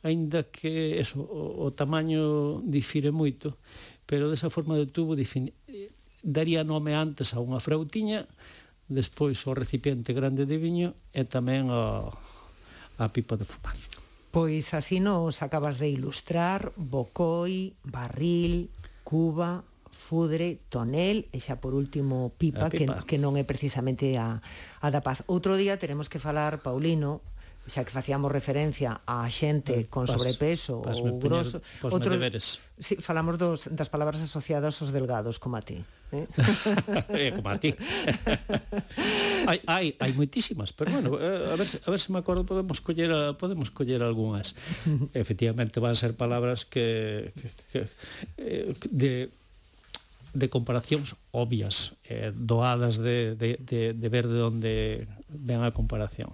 aínda 0.02 0.46
que 0.46 1.02
eso, 1.02 1.20
o, 1.20 1.66
o 1.66 1.74
tamaño 1.74 2.62
difire 2.62 3.10
moito, 3.10 3.58
pero 4.06 4.30
desa 4.30 4.48
forma 4.48 4.78
de 4.78 4.86
tubo 4.86 5.18
difine, 5.18 5.52
daría 6.22 6.62
nome 6.62 6.94
antes 6.94 7.34
a 7.34 7.42
unha 7.42 7.58
frautiña, 7.58 8.26
despois 8.88 9.42
o 9.44 9.52
recipiente 9.52 10.16
grande 10.16 10.48
de 10.48 10.56
viño 10.56 10.96
e 11.12 11.28
tamén 11.28 11.68
ao, 11.68 12.16
a 12.98 13.08
pipa 13.14 13.38
de 13.38 13.46
fumar. 13.46 13.78
Pois 14.34 14.74
así 14.74 15.00
nos 15.00 15.40
acabas 15.40 15.78
de 15.78 15.88
ilustrar 15.88 16.74
Bocoi, 16.76 17.72
Barril, 17.82 18.68
Cuba, 19.02 19.64
Fudre, 19.88 20.60
Tonel 20.68 21.28
e 21.32 21.40
xa 21.40 21.60
por 21.60 21.72
último 21.72 22.32
Pipa, 22.36 22.68
pipa. 22.68 23.00
Que, 23.04 23.16
que 23.16 23.18
non 23.20 23.36
é 23.40 23.44
precisamente 23.44 24.16
a, 24.20 24.40
a 24.80 24.88
da 24.92 25.00
paz. 25.00 25.24
Outro 25.28 25.56
día 25.56 25.80
teremos 25.80 26.12
que 26.12 26.20
falar, 26.20 26.60
Paulino, 26.60 27.24
xa 27.68 27.84
que 27.84 27.92
facíamos 27.92 28.32
referencia 28.32 29.04
a 29.04 29.28
xente 29.28 29.76
eh, 29.76 29.92
con 29.92 30.08
pas, 30.08 30.16
sobrepeso 30.16 30.80
pas, 30.80 30.98
ou 30.98 31.20
grosso, 31.20 31.60
poñer, 31.78 31.94
outro, 31.94 32.10
deberes. 32.16 32.58
Si, 32.80 32.96
falamos 32.98 33.36
dos, 33.36 33.68
das 33.68 33.92
palabras 33.92 34.24
asociadas 34.24 34.80
aos 34.80 34.90
delgados, 34.90 35.36
como 35.36 35.60
a 35.60 35.62
ti. 35.62 35.84
Eh? 36.10 36.24
eh 37.28 37.30
como 37.36 37.52
a 37.52 37.60
ti. 37.60 37.76
hai, 39.48 39.60
hai, 39.68 39.86
hai 40.00 40.12
moitísimas, 40.16 40.72
pero 40.72 40.96
bueno, 40.96 41.20
eh, 41.20 41.52
a 41.52 41.56
ver, 41.60 41.68
a 41.68 41.88
ver 41.92 42.00
se 42.00 42.08
me 42.08 42.18
acordo, 42.18 42.48
podemos 42.48 42.80
coller, 42.80 43.12
podemos 43.36 43.68
coller 43.68 44.00
algunhas. 44.00 44.56
Efectivamente, 45.12 45.78
van 45.78 45.92
a 45.92 46.00
ser 46.00 46.16
palabras 46.16 46.64
que, 46.64 47.36
que, 47.36 47.48
que 47.70 47.80
eh, 48.40 48.72
de 48.88 49.30
de 50.34 50.48
comparacións 50.52 51.16
obvias, 51.32 51.96
eh, 52.04 52.30
doadas 52.36 53.00
de, 53.00 53.34
de, 53.34 53.56
de, 53.58 53.92
de 53.96 54.08
ver 54.08 54.28
de 54.28 54.42
onde 54.44 54.74
ven 55.28 55.64
a 55.64 55.72
comparación. 55.72 56.30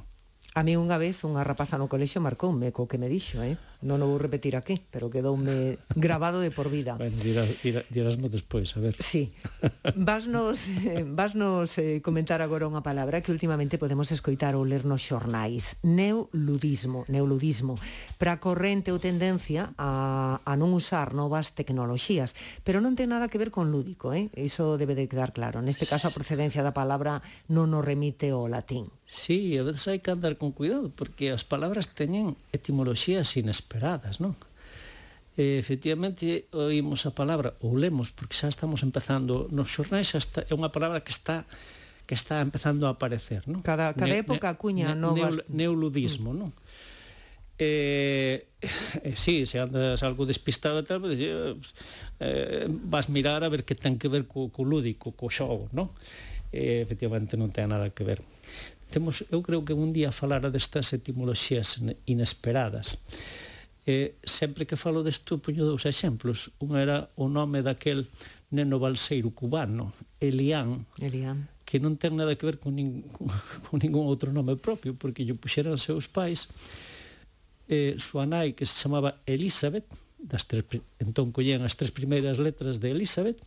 A 0.54 0.62
mí 0.62 0.78
unha 0.78 1.02
vez 1.02 1.18
unha 1.26 1.42
rapaza 1.42 1.74
no 1.74 1.90
colexio 1.90 2.22
marcoume 2.22 2.70
co 2.70 2.86
que 2.86 2.94
me 2.94 3.10
dixo, 3.10 3.42
eh? 3.42 3.58
Non 3.82 3.98
o 3.98 4.06
vou 4.06 4.22
repetir 4.22 4.54
aquí, 4.54 4.78
pero 4.86 5.10
quedoume 5.10 5.82
grabado 5.98 6.38
de 6.38 6.54
por 6.54 6.70
vida. 6.70 6.94
Ben, 6.94 7.10
dirás, 7.18 8.14
no 8.22 8.30
despois, 8.30 8.70
a 8.78 8.80
ver. 8.80 8.94
Sí. 9.02 9.34
Vasnos, 9.98 10.70
eh, 10.86 11.02
vasnos 11.02 11.74
eh, 11.82 11.98
comentar 12.06 12.38
agora 12.38 12.70
unha 12.70 12.86
palabra 12.86 13.18
que 13.18 13.34
últimamente 13.34 13.82
podemos 13.82 14.14
escoitar 14.14 14.54
ou 14.54 14.62
ler 14.62 14.86
nos 14.86 15.02
xornais. 15.02 15.82
Neoludismo, 15.82 17.02
neoludismo. 17.10 17.74
Para 18.14 18.38
corrente 18.38 18.94
ou 18.94 19.02
tendencia 19.02 19.74
a, 19.74 20.38
a 20.38 20.52
non 20.54 20.70
usar 20.70 21.18
novas 21.18 21.50
tecnoloxías, 21.58 22.30
pero 22.62 22.78
non 22.78 22.94
ten 22.94 23.10
nada 23.10 23.26
que 23.26 23.42
ver 23.42 23.50
con 23.50 23.74
lúdico, 23.74 24.14
eh? 24.14 24.30
Iso 24.38 24.78
debe 24.78 24.94
de 24.94 25.10
quedar 25.10 25.34
claro. 25.34 25.58
Neste 25.58 25.82
caso 25.82 26.06
a 26.06 26.14
procedencia 26.14 26.62
da 26.62 26.70
palabra 26.70 27.26
non 27.50 27.74
nos 27.74 27.82
remite 27.82 28.30
ao 28.30 28.46
latín. 28.46 28.86
Sí, 29.14 29.56
a 29.58 29.62
veces 29.62 29.86
hai 29.86 30.02
que 30.02 30.10
andar 30.10 30.34
con 30.34 30.50
cuidado, 30.50 30.90
porque 30.90 31.30
as 31.30 31.46
palabras 31.46 31.94
teñen 31.94 32.34
etimoloxías 32.50 33.38
inesperadas, 33.38 34.18
non? 34.18 34.34
E, 35.38 35.62
efectivamente, 35.62 36.50
oímos 36.50 37.06
a 37.06 37.14
palabra, 37.14 37.54
ou 37.62 37.78
lemos, 37.78 38.10
porque 38.10 38.34
xa 38.34 38.50
estamos 38.50 38.82
empezando, 38.82 39.46
nos 39.54 39.70
xornais 39.70 40.10
xa 40.10 40.18
está, 40.18 40.42
é 40.42 40.50
unha 40.50 40.74
palabra 40.74 41.06
que 41.06 41.14
está 41.14 41.46
que 42.10 42.18
está 42.18 42.42
empezando 42.42 42.90
a 42.90 42.98
aparecer, 42.98 43.46
non? 43.46 43.62
Cada, 43.62 43.94
cada 43.94 44.10
ne, 44.10 44.26
época 44.26 44.50
ne, 44.50 44.58
cuña 44.58 44.88
ne, 44.92 44.98
novas... 44.98 45.46
Neul, 45.46 45.86
neoludismo, 45.86 46.34
mm. 46.34 46.38
non? 46.42 46.50
Eh, 47.54 48.50
eh, 48.58 49.14
sí, 49.14 49.46
se 49.46 49.62
andas 49.62 50.02
algo 50.02 50.26
despistado 50.26 50.82
e 50.82 50.84
tal, 50.90 50.98
pois, 50.98 51.14
eh, 51.14 51.54
pues, 51.54 51.70
eh, 52.18 52.66
vas 52.66 53.06
mirar 53.14 53.46
a 53.46 53.48
ver 53.48 53.62
que 53.62 53.78
ten 53.78 53.94
que 53.94 54.10
ver 54.10 54.26
co, 54.26 54.50
co 54.50 54.66
lúdico, 54.66 55.14
co 55.14 55.30
xogo, 55.30 55.70
non? 55.70 55.94
Eh, 56.50 56.82
efectivamente 56.82 57.38
non 57.38 57.54
ten 57.54 57.70
nada 57.70 57.94
que 57.94 58.02
ver 58.02 58.26
temos, 58.90 59.24
eu 59.30 59.40
creo 59.42 59.64
que 59.64 59.72
un 59.72 59.92
día 59.92 60.12
falara 60.12 60.50
destas 60.52 60.92
etimoloxías 60.92 61.80
inesperadas. 62.06 63.00
Eh, 63.84 64.16
sempre 64.24 64.64
que 64.64 64.80
falo 64.80 65.04
desto 65.04 65.36
poño 65.38 65.68
dous 65.68 65.84
exemplos. 65.84 66.52
Un 66.56 66.80
era 66.80 67.12
o 67.20 67.28
nome 67.28 67.60
daquel 67.60 68.08
neno 68.54 68.78
balseiro 68.78 69.34
cubano, 69.34 69.92
Elián, 70.20 70.86
Elián. 71.02 71.50
que 71.66 71.82
non 71.82 71.98
ten 71.98 72.14
nada 72.14 72.38
que 72.38 72.46
ver 72.46 72.62
con, 72.62 72.78
nin, 72.78 73.02
con 73.66 73.76
ningún 73.82 74.06
outro 74.06 74.30
nome 74.30 74.56
propio, 74.56 74.94
porque 74.94 75.26
lle 75.26 75.36
puxeran 75.36 75.76
seus 75.76 76.06
pais 76.06 76.48
eh, 77.68 77.98
súa 77.98 78.24
nai, 78.24 78.54
que 78.54 78.64
se 78.64 78.78
chamaba 78.78 79.20
Elizabeth, 79.26 79.88
das 80.16 80.48
tres, 80.48 80.64
entón 80.96 81.34
collían 81.34 81.66
as 81.66 81.76
tres 81.76 81.92
primeiras 81.92 82.40
letras 82.40 82.80
de 82.80 82.94
Elizabeth, 82.94 83.40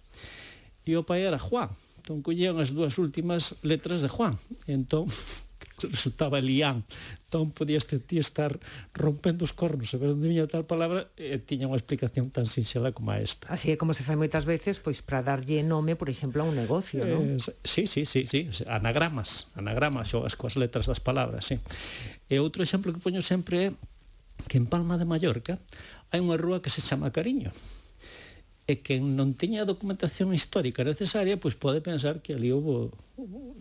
e 0.86 0.94
o 0.94 1.08
pai 1.08 1.26
era 1.26 1.42
Juan, 1.42 1.74
Entón 2.08 2.24
collían 2.24 2.56
as 2.64 2.72
dúas 2.72 2.96
últimas 3.04 3.60
letras 3.68 4.00
de 4.00 4.08
Juan. 4.08 4.32
E 4.64 4.72
entón 4.72 5.12
resultaba 5.92 6.40
lián. 6.40 6.88
Entón 7.28 7.52
podías 7.52 7.84
ti 7.84 8.16
estar 8.16 8.64
rompendo 8.96 9.44
os 9.44 9.52
cornos 9.52 9.92
e 9.92 10.00
ver 10.00 10.16
onde 10.16 10.32
viña 10.32 10.48
tal 10.48 10.64
palabra 10.64 11.12
e 11.20 11.36
tiña 11.44 11.68
unha 11.68 11.76
explicación 11.76 12.32
tan 12.32 12.48
sinxela 12.48 12.96
como 12.96 13.12
a 13.12 13.20
esta. 13.20 13.52
Así 13.52 13.68
é 13.68 13.76
como 13.76 13.92
se 13.92 14.08
fai 14.08 14.16
moitas 14.16 14.48
veces, 14.48 14.80
pois 14.80 15.04
para 15.04 15.20
darlle 15.20 15.60
nome, 15.68 16.00
por 16.00 16.08
exemplo, 16.08 16.40
a 16.40 16.48
un 16.48 16.56
negocio, 16.56 17.04
eh, 17.04 17.12
non? 17.12 17.44
Sí, 17.44 17.92
sí, 17.92 18.08
sí, 18.08 18.24
sí, 18.24 18.48
anagramas, 18.72 19.52
anagramas 19.60 20.08
xogas 20.08 20.40
coas 20.40 20.56
letras 20.56 20.88
das 20.88 21.04
palabras, 21.04 21.44
sí. 21.44 21.60
E 22.32 22.40
outro 22.40 22.64
exemplo 22.64 22.96
que 22.96 23.04
poño 23.04 23.20
sempre 23.20 23.56
é 23.68 23.68
que 24.48 24.56
en 24.56 24.72
Palma 24.72 24.96
de 24.96 25.04
Mallorca 25.04 25.60
hai 26.16 26.24
unha 26.24 26.40
rúa 26.40 26.64
que 26.64 26.72
se 26.72 26.80
chama 26.80 27.12
Cariño 27.12 27.52
e 28.68 28.84
quen 28.84 29.16
non 29.16 29.34
tiña 29.40 29.64
a 29.64 29.70
documentación 29.70 30.36
histórica 30.36 30.84
necesaria, 30.84 31.40
pois 31.40 31.56
pode 31.56 31.80
pensar 31.80 32.20
que 32.20 32.36
ali 32.36 32.52
houve 32.52 32.92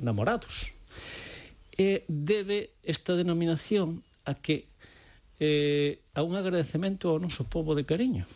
namorados. 0.02 0.74
E 1.78 2.02
debe 2.10 2.74
esta 2.82 3.14
denominación 3.14 4.02
a 4.26 4.34
que 4.34 4.66
eh, 5.38 6.02
a 6.12 6.26
un 6.26 6.34
agradecemento 6.34 7.08
ao 7.08 7.22
noso 7.22 7.46
povo 7.46 7.78
de 7.78 7.86
cariño 7.86 8.26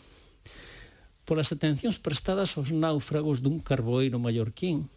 polas 1.30 1.54
atencións 1.54 2.02
prestadas 2.02 2.58
aos 2.58 2.74
náufragos 2.74 3.38
dun 3.38 3.62
carboeiro 3.62 4.18
mallorquín 4.18 4.90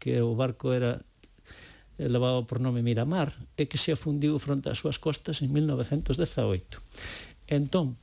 que 0.00 0.16
o 0.24 0.32
barco 0.32 0.72
era 0.72 1.04
eh, 2.00 2.08
levado 2.08 2.48
por 2.48 2.56
nome 2.56 2.80
Miramar 2.80 3.36
e 3.52 3.68
que 3.68 3.76
se 3.76 3.92
afundiu 3.92 4.40
fronte 4.40 4.72
ás 4.72 4.80
súas 4.80 4.96
costas 4.96 5.44
en 5.44 5.52
1918. 5.52 6.80
Entón, 7.52 8.00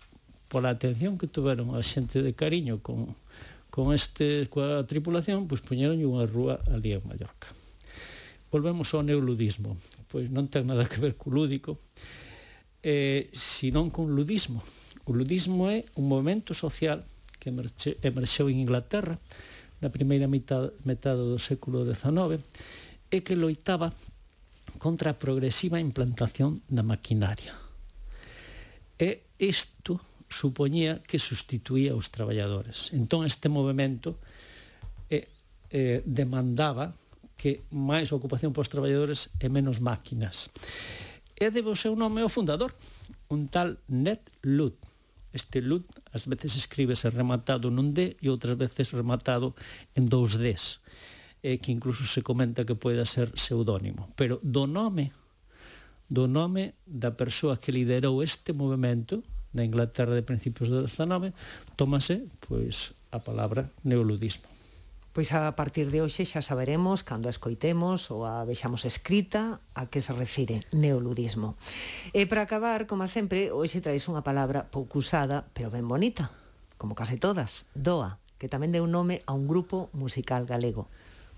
pola 0.53 0.69
atención 0.69 1.17
que 1.17 1.25
tuveron 1.25 1.74
a 1.74 1.81
xente 1.81 2.22
de 2.22 2.38
cariño 2.38 2.77
con, 2.86 3.17
con 3.74 3.89
este 3.89 4.45
coa 4.53 4.86
tripulación, 4.86 5.50
pois 5.50 5.65
puñeron 5.65 5.98
unha 5.98 6.29
rúa 6.29 6.62
ali 6.69 6.93
en 6.93 7.01
Mallorca. 7.10 7.50
Volvemos 8.53 8.93
ao 8.93 9.01
neoludismo, 9.01 9.74
pois 10.13 10.29
non 10.29 10.45
ten 10.53 10.69
nada 10.69 10.86
que 10.86 11.01
ver 11.01 11.17
co 11.17 11.33
lúdico, 11.33 11.81
eh, 12.86 13.33
senón 13.33 13.89
con 13.89 14.13
ludismo. 14.13 14.62
O 15.10 15.17
ludismo 15.17 15.74
é 15.74 15.89
un 15.98 16.05
movimento 16.05 16.53
social 16.53 17.01
que 17.41 17.50
emerxe, 17.50 17.98
emerxeu 18.05 18.45
en 18.45 18.62
Inglaterra 18.62 19.17
na 19.81 19.89
primeira 19.89 20.29
mitad, 20.29 20.69
metade 20.86 21.25
do 21.25 21.41
século 21.41 21.81
XIX 21.81 22.38
e 23.10 23.25
que 23.25 23.33
loitaba 23.33 23.89
contra 24.77 25.12
a 25.12 25.17
progresiva 25.17 25.81
implantación 25.81 26.62
da 26.69 26.86
maquinaria. 26.86 27.57
E 29.01 29.25
isto 29.41 29.98
supoñía 30.34 31.06
que 31.06 31.22
sustituía 31.22 31.94
os 31.94 32.10
traballadores. 32.10 32.90
Entón 32.92 33.30
este 33.30 33.48
movimento 33.48 34.18
eh, 35.13 35.30
eh, 35.70 36.02
demandaba 36.04 36.98
que 37.38 37.62
máis 37.70 38.10
ocupación 38.10 38.52
para 38.52 38.66
os 38.66 38.72
traballadores 38.74 39.30
e 39.38 39.48
menos 39.48 39.78
máquinas. 39.78 40.50
E 41.38 41.54
debe 41.54 41.70
o 41.70 41.78
seu 41.78 41.94
nome 41.94 42.25
ao 42.25 42.34
fundador, 42.34 42.74
un 43.30 43.48
tal 43.54 43.78
Ned 43.86 44.22
Ludd. 44.42 44.74
Este 45.34 45.62
Ludd 45.62 45.86
ás 46.10 46.25
veces 46.25 46.58
escríbese 46.58 47.13
rematado 47.13 47.70
nun 47.70 47.94
D 47.94 48.18
e 48.22 48.30
outras 48.30 48.58
veces 48.58 48.94
rematado 48.94 49.54
en 49.94 50.10
dous 50.10 50.42
Ds, 50.42 50.82
eh, 51.46 51.62
que 51.62 51.74
incluso 51.74 52.06
se 52.06 52.25
comenta 52.25 52.66
que 52.66 52.78
poida 52.78 53.06
ser 53.06 53.34
pseudónimo. 53.38 54.10
Pero 54.18 54.42
do 54.42 54.66
nome 54.66 55.13
do 56.13 56.30
nome 56.30 56.78
da 56.86 57.10
persoa 57.10 57.58
que 57.58 57.74
liderou 57.74 58.22
este 58.22 58.54
movimento, 58.54 59.24
na 59.53 59.63
Inglaterra 59.63 60.17
de 60.17 60.25
principios 60.25 60.69
do 60.74 60.86
XIX, 60.86 61.31
tómase 61.77 62.25
pois, 62.43 62.98
a 63.13 63.22
palabra 63.22 63.69
neoludismo. 63.86 64.50
Pois 65.13 65.29
a 65.29 65.45
partir 65.53 65.93
de 65.93 66.01
hoxe 66.01 66.25
xa 66.25 66.41
saberemos, 66.41 67.05
cando 67.05 67.29
a 67.29 67.33
escoitemos 67.33 68.10
ou 68.10 68.25
a 68.25 68.41
vexamos 68.50 68.81
escrita, 68.81 69.62
a 69.77 69.86
que 69.86 70.01
se 70.01 70.10
refire 70.10 70.65
neoludismo. 70.74 71.53
E 72.17 72.25
para 72.25 72.41
acabar, 72.50 72.89
como 72.89 73.05
sempre, 73.05 73.53
hoxe 73.53 73.77
traes 73.77 74.10
unha 74.10 74.25
palabra 74.25 74.65
pouco 74.74 74.98
usada, 74.98 75.45
pero 75.53 75.69
ben 75.69 75.86
bonita, 75.86 76.33
como 76.81 76.98
case 76.98 77.22
todas, 77.22 77.69
DOA, 77.77 78.17
que 78.41 78.50
tamén 78.50 78.74
deu 78.74 78.89
nome 78.89 79.22
a 79.29 79.38
un 79.38 79.45
grupo 79.45 79.93
musical 79.93 80.50
galego. 80.50 80.89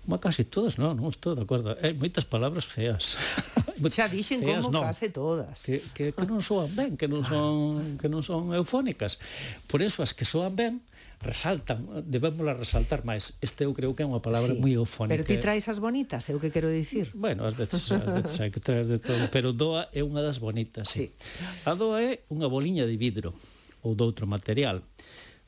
Ma 0.06 0.22
case 0.22 0.46
todas, 0.46 0.78
non, 0.78 0.94
non 0.94 1.10
estou 1.10 1.34
de 1.34 1.42
acordo. 1.42 1.74
Hai 1.82 1.90
moitas 1.90 2.22
palabras 2.22 2.66
feas. 2.70 3.18
Xa 3.96 4.06
dixen 4.06 4.38
feas, 4.40 4.62
como 4.62 4.78
non. 4.78 4.86
case 4.86 5.10
todas. 5.10 5.66
Que, 5.66 5.82
que, 5.90 6.14
que 6.14 6.24
non 6.24 6.38
soan 6.38 6.70
ben, 6.72 6.94
que 6.94 7.10
non 7.10 7.26
ah. 7.26 7.30
son, 7.30 7.98
que 7.98 8.06
non 8.06 8.22
son 8.22 8.54
eufónicas. 8.54 9.18
Por 9.66 9.82
eso 9.82 10.06
as 10.06 10.14
que 10.14 10.22
soan 10.22 10.54
ben, 10.54 10.78
resaltan, 11.18 12.06
debémosla 12.06 12.54
resaltar 12.54 13.02
máis. 13.02 13.34
Este 13.42 13.66
eu 13.66 13.74
creo 13.74 13.98
que 13.98 14.04
é 14.04 14.06
unha 14.06 14.22
palabra 14.22 14.54
sí, 14.54 14.62
moi 14.62 14.78
eufónica. 14.78 15.10
Pero 15.10 15.26
ti 15.26 15.42
traes 15.42 15.66
as 15.66 15.82
bonitas, 15.82 16.22
é 16.30 16.32
o 16.32 16.40
que 16.40 16.54
quero 16.54 16.70
dicir. 16.70 17.10
Bueno, 17.10 17.42
ás 17.42 17.58
veces, 17.58 17.90
ás 17.90 18.06
veces 18.06 18.38
hai 18.38 18.54
que 18.54 18.62
traer 18.62 18.86
de 18.86 19.02
todo, 19.02 19.26
pero 19.34 19.50
doa 19.50 19.90
é 19.90 20.06
unha 20.06 20.22
das 20.22 20.38
bonitas, 20.38 20.86
sí. 20.86 21.10
sí. 21.10 21.66
A 21.66 21.74
doa 21.74 21.98
é 21.98 22.22
unha 22.30 22.46
boliña 22.46 22.86
de 22.86 22.94
vidro 22.94 23.34
ou 23.82 23.98
doutro 23.98 24.30
material 24.30 24.86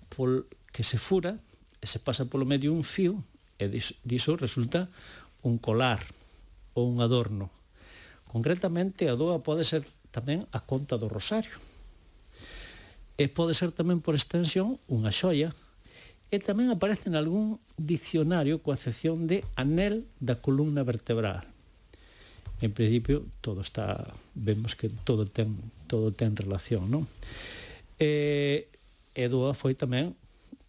pol 0.09 0.51
que 0.73 0.83
se 0.83 0.99
fura 0.99 1.39
e 1.79 1.87
se 1.87 1.99
pasa 1.99 2.27
polo 2.27 2.49
medio 2.49 2.75
un 2.75 2.83
fío 2.83 3.23
e 3.59 3.67
diso 4.07 4.39
resulta 4.39 4.87
un 5.43 5.59
colar 5.59 6.03
ou 6.79 6.87
un 6.87 7.03
adorno. 7.03 7.51
Concretamente, 8.31 9.11
a 9.11 9.19
doa 9.19 9.43
pode 9.43 9.67
ser 9.67 9.83
tamén 10.15 10.47
a 10.55 10.63
conta 10.63 10.95
do 10.95 11.11
rosario. 11.11 11.59
E 13.19 13.27
pode 13.27 13.53
ser 13.59 13.75
tamén, 13.75 13.99
por 13.99 14.15
extensión, 14.15 14.79
unha 14.87 15.11
xoia. 15.11 15.51
E 16.31 16.39
tamén 16.39 16.71
aparece 16.71 17.11
en 17.11 17.19
algún 17.19 17.59
dicionario 17.75 18.63
coa 18.63 18.79
excepción 18.79 19.27
de 19.27 19.43
anel 19.59 20.07
da 20.23 20.39
columna 20.39 20.87
vertebral. 20.87 21.43
En 22.61 22.71
principio, 22.71 23.27
todo 23.41 23.63
está... 23.65 24.13
Vemos 24.35 24.75
que 24.79 24.91
todo 25.03 25.27
ten, 25.27 25.57
todo 25.91 26.15
ten 26.15 26.37
relación, 26.37 26.87
non? 26.91 27.09
E, 27.99 28.71
e 29.17 29.25
doa 29.27 29.57
foi 29.57 29.75
tamén 29.75 30.15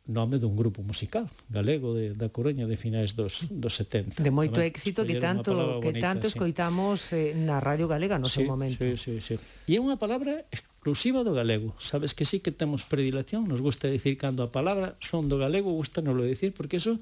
nome 0.10 0.42
dun 0.42 0.58
grupo 0.58 0.82
musical 0.82 1.30
galego 1.54 1.94
de, 1.94 2.18
da 2.18 2.34
Coruña 2.34 2.66
de 2.66 2.74
finais 2.74 3.14
dos, 3.14 3.46
dos 3.54 3.78
70. 3.78 4.18
De 4.18 4.34
moito 4.34 4.58
Tamén, 4.58 4.74
éxito 4.74 5.06
que 5.06 5.22
tanto 5.22 5.54
que 5.80 5.94
bonita, 5.94 6.10
tanto 6.10 6.26
escoitamos 6.26 7.14
sí. 7.14 7.32
eh, 7.32 7.38
na 7.38 7.62
Radio 7.62 7.86
Galega 7.86 8.18
no 8.18 8.26
sí, 8.26 8.42
seu 8.42 8.50
momento. 8.50 8.82
Sí, 8.82 8.98
sí, 8.98 9.22
sí. 9.22 9.36
E 9.70 9.78
é 9.78 9.80
unha 9.80 10.02
palabra 10.02 10.50
exclusiva 10.50 11.22
do 11.22 11.38
galego. 11.38 11.78
Sabes 11.78 12.18
que 12.18 12.26
sí 12.26 12.42
que 12.42 12.50
temos 12.50 12.90
predilección, 12.90 13.46
nos 13.46 13.62
gusta 13.62 13.86
dicir 13.86 14.18
cando 14.18 14.42
a 14.42 14.50
palabra 14.50 14.98
son 14.98 15.30
do 15.30 15.38
galego, 15.38 15.70
gusta 15.78 16.02
nolo 16.02 16.26
dicir, 16.26 16.58
porque 16.58 16.82
eso 16.82 16.98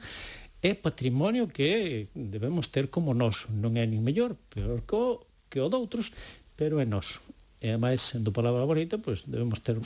é 0.59 0.75
patrimonio 0.75 1.47
que 1.47 2.11
debemos 2.11 2.67
ter 2.75 2.91
como 2.91 3.15
noso. 3.15 3.47
Non 3.55 3.79
é 3.79 3.87
nin 3.87 4.03
mellor, 4.03 4.35
peor 4.51 4.83
que 4.83 4.97
o, 4.99 5.23
que 5.47 5.63
o 5.63 5.71
doutros, 5.71 6.11
pero 6.59 6.83
é 6.83 6.85
noso. 6.85 7.23
E, 7.57 7.73
máis, 7.79 8.03
sendo 8.03 8.35
palabra 8.35 8.67
bonita, 8.67 8.99
pois 9.01 9.25
debemos 9.25 9.63
ter 9.63 9.79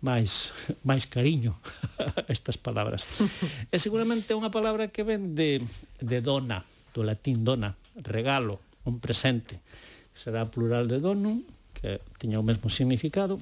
máis 0.00 0.52
máis 0.88 1.06
cariño 1.08 1.56
estas 2.28 2.56
palabras. 2.60 3.08
E 3.72 3.76
seguramente 3.80 4.32
é 4.32 4.38
unha 4.38 4.52
palabra 4.52 4.92
que 4.92 5.06
ven 5.06 5.36
de, 5.36 5.62
de 6.00 6.18
dona, 6.20 6.64
do 6.92 7.02
latín 7.04 7.44
dona, 7.44 7.76
regalo, 7.96 8.60
un 8.84 9.00
presente. 9.00 9.60
Será 10.16 10.48
plural 10.48 10.88
de 10.88 11.00
donum, 11.00 11.44
que 11.76 12.00
tiña 12.16 12.40
o 12.40 12.46
mesmo 12.46 12.72
significado, 12.72 13.36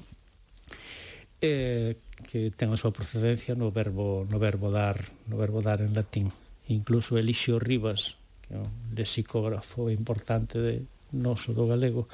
eh, 1.39 1.95
que 2.27 2.51
ten 2.51 2.71
a 2.71 2.79
súa 2.79 2.95
procedencia 2.95 3.55
no 3.55 3.71
verbo 3.71 4.23
no 4.27 4.39
verbo 4.39 4.71
dar, 4.71 4.99
no 5.27 5.35
verbo 5.39 5.59
dar 5.61 5.83
en 5.83 5.95
latín. 5.95 6.31
Incluso 6.67 7.19
Elixio 7.19 7.61
Rivas, 7.61 8.17
que 8.43 8.57
é 8.57 8.59
un 8.59 8.73
lexicógrafo 8.95 9.91
importante 9.91 10.57
de 10.57 10.83
noso 11.13 11.53
do 11.53 11.69
galego, 11.69 12.09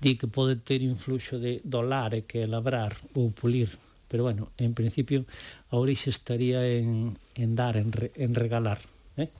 di 0.00 0.16
que 0.18 0.26
pode 0.26 0.56
ter 0.60 0.82
influxo 0.82 1.38
de 1.38 1.60
dolar 1.64 2.14
e 2.14 2.26
que 2.26 2.46
labrar 2.46 2.94
ou 3.14 3.30
pulir 3.30 3.70
pero 4.08 4.22
bueno, 4.22 4.52
en 4.58 4.78
principio 4.78 5.26
a 5.70 5.80
orixe 5.80 6.10
estaría 6.10 6.62
en, 6.70 7.18
en 7.34 7.50
dar, 7.58 7.74
en, 7.74 7.90
re, 7.90 8.14
en 8.14 8.34
regalar 8.34 8.78
eh? 9.18 9.30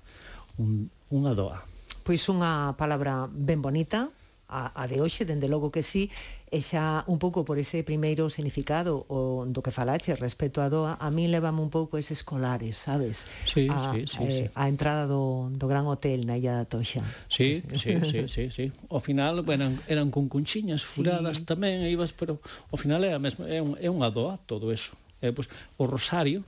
Un, 0.58 0.90
unha 1.14 1.34
doa 1.34 1.62
Pois 2.04 2.20
unha 2.28 2.76
palabra 2.76 3.30
ben 3.30 3.64
bonita 3.64 4.10
a, 4.48 4.70
a 4.76 4.86
de 4.86 5.00
hoxe, 5.00 5.24
dende 5.24 5.48
logo 5.48 5.72
que 5.72 5.82
sí, 5.82 6.10
e 6.54 6.62
xa 6.62 7.02
un 7.10 7.18
pouco 7.18 7.42
por 7.42 7.58
ese 7.58 7.82
primeiro 7.82 8.30
significado 8.30 9.02
o 9.10 9.42
do 9.48 9.58
que 9.58 9.74
falache 9.74 10.14
respecto 10.14 10.62
a 10.62 10.70
Doa, 10.70 10.94
a 11.02 11.08
mí 11.10 11.26
levame 11.26 11.58
un 11.58 11.72
pouco 11.72 11.98
eses 11.98 12.22
colares, 12.22 12.78
sabes? 12.78 13.26
Sí, 13.42 13.66
a, 13.66 13.90
sí, 13.90 14.06
sí, 14.06 14.22
eh, 14.22 14.30
sí. 14.30 14.44
a 14.54 14.70
entrada 14.70 15.10
do, 15.10 15.50
do 15.50 15.66
gran 15.66 15.90
hotel 15.90 16.28
na 16.28 16.38
Illa 16.38 16.62
da 16.62 16.64
Toxa. 16.68 17.02
Sí, 17.26 17.64
sí, 17.74 17.98
sí, 18.06 18.28
sí, 18.30 18.44
sí. 18.54 18.64
Ao 18.86 19.02
final 19.02 19.42
eran, 19.50 19.82
eran 19.90 20.14
con 20.14 20.30
cunchiñas 20.30 20.86
furadas 20.86 21.42
sí. 21.42 21.48
tamén, 21.48 21.82
e 21.82 21.90
ibas, 21.90 22.14
pero 22.14 22.38
ao 22.70 22.78
final 22.78 23.02
é 23.02 23.16
a 23.16 23.18
mesma, 23.18 23.50
é, 23.50 23.58
un, 23.58 23.74
é 23.80 23.90
unha 23.90 24.12
doa 24.14 24.38
todo 24.46 24.70
eso. 24.70 24.94
É, 25.18 25.34
pois, 25.34 25.50
o 25.80 25.90
rosario, 25.90 26.46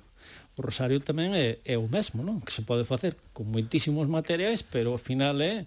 o 0.54 0.62
rosario 0.62 1.02
tamén 1.02 1.34
é, 1.34 1.58
é 1.66 1.76
o 1.76 1.90
mesmo, 1.90 2.22
non? 2.22 2.38
Que 2.40 2.54
se 2.54 2.62
pode 2.62 2.86
facer 2.86 3.18
con 3.36 3.50
moitísimos 3.50 4.06
materiais, 4.06 4.62
pero 4.62 4.94
ao 4.94 5.00
final 5.00 5.36
é 5.42 5.66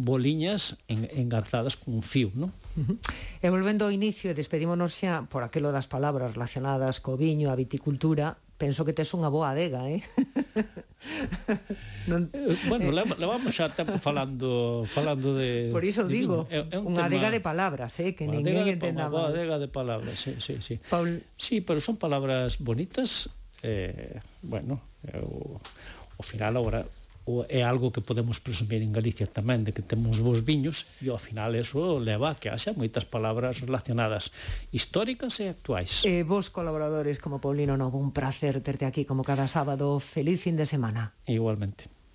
boliñas 0.00 0.80
en, 0.88 1.04
engarzadas 1.12 1.76
con 1.76 1.94
un 1.94 2.02
fío, 2.02 2.32
non? 2.32 2.50
Uh 2.80 2.96
-huh. 2.96 2.96
E 3.44 3.46
volvendo 3.52 3.84
ao 3.84 3.92
inicio, 3.92 4.32
despedímonos 4.32 4.96
xa 4.96 5.28
por 5.28 5.44
aquelo 5.44 5.70
das 5.70 5.84
palabras 5.84 6.32
relacionadas 6.32 7.04
co 7.04 7.20
viño, 7.20 7.52
a 7.52 7.56
viticultura, 7.56 8.40
penso 8.56 8.84
que 8.84 8.92
tes 8.96 9.12
unha 9.16 9.28
boa 9.28 9.56
adega, 9.56 9.88
eh? 9.88 10.04
non... 12.10 12.28
Eh, 12.32 12.56
bueno, 12.68 12.92
levamos 12.92 13.52
xa 13.56 13.72
tempo 13.72 13.96
falando 13.96 14.84
falando 14.84 15.32
de 15.36 15.72
Por 15.72 15.84
iso 15.84 16.04
de 16.04 16.12
digo, 16.12 16.44
é, 16.52 16.64
é 16.68 16.76
un 16.76 16.92
unha 16.92 17.04
tema... 17.04 17.08
adega 17.08 17.28
de 17.32 17.40
palabras, 17.40 17.92
eh, 18.00 18.12
que 18.16 18.28
ninguén 18.28 18.68
entendaba. 18.68 19.28
Unha 19.28 19.32
adega 19.32 19.56
de 19.56 19.68
palabras, 19.68 20.16
sí, 20.16 20.36
sí, 20.40 20.60
sí. 20.60 20.76
Paul... 20.92 21.24
Sí, 21.40 21.64
pero 21.64 21.80
son 21.80 21.96
palabras 21.96 22.60
bonitas, 22.60 23.32
eh, 23.64 24.20
bueno, 24.44 24.80
eh, 25.08 25.20
eu, 25.20 25.60
ao 26.20 26.24
final 26.24 26.56
agora 26.60 26.84
é 27.48 27.62
algo 27.62 27.92
que 27.94 28.00
podemos 28.00 28.40
presumir 28.40 28.82
en 28.82 28.92
Galicia 28.94 29.28
tamén 29.28 29.62
de 29.62 29.72
que 29.76 29.84
temos 29.84 30.18
bons 30.18 30.42
viños 30.42 30.88
e 30.98 31.12
ao 31.12 31.20
final 31.20 31.54
eso 31.54 32.00
leva 32.00 32.32
a 32.32 32.38
que 32.38 32.48
haxa 32.48 32.74
moitas 32.74 33.06
palabras 33.06 33.60
relacionadas 33.60 34.34
históricas 34.72 35.38
e 35.38 35.52
actuais. 35.52 36.02
E 36.02 36.20
eh, 36.20 36.24
vos 36.26 36.48
colaboradores 36.48 37.20
como 37.20 37.38
Paulino 37.38 37.76
Novo, 37.76 38.00
un 38.00 38.10
placer 38.10 38.58
terte 38.64 38.88
aquí 38.88 39.04
como 39.04 39.22
cada 39.22 39.46
sábado. 39.46 40.00
Feliz 40.00 40.40
fin 40.40 40.56
de 40.56 40.66
semana. 40.66 41.12
Igualmente. 41.28 41.99